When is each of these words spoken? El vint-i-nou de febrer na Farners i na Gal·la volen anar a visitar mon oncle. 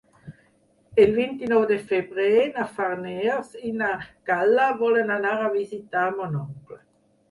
El 1.03 1.13
vint-i-nou 1.17 1.65
de 1.73 1.77
febrer 1.91 2.31
na 2.57 2.67
Farners 2.79 3.55
i 3.71 3.77
na 3.85 3.93
Gal·la 4.33 4.69
volen 4.85 5.17
anar 5.21 5.39
a 5.49 5.57
visitar 5.63 6.13
mon 6.21 6.47
oncle. 6.47 6.87